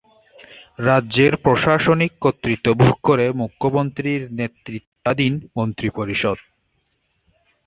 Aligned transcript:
রাজ্যের 0.79 1.33
প্রশাসনিক 1.37 2.11
কর্তৃত্ব 2.21 2.67
ভোগ 2.81 2.95
করে 3.03 3.25
মুখ্যমন্ত্রীর 3.41 4.21
নেতৃত্বাধীন 4.31 5.33
মন্ত্রিপরিষদ। 5.57 6.37